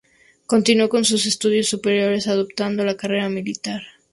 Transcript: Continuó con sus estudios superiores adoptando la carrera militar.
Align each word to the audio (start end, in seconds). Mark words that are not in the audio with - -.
Continuó 0.47 0.89
con 0.89 1.05
sus 1.05 1.27
estudios 1.27 1.67
superiores 1.69 2.27
adoptando 2.27 2.83
la 2.83 2.97
carrera 2.97 3.29
militar. 3.29 3.83